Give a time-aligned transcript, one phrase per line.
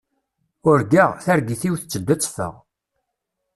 [0.69, 2.53] Urgaɣ, targit-iw tetteddu ad teffeɣ.